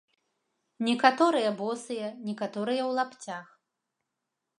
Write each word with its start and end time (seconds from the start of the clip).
Некаторыя 0.87 1.49
босыя, 1.59 2.07
некаторыя 2.29 2.81
ў 2.89 2.91
лапцях. 3.01 3.45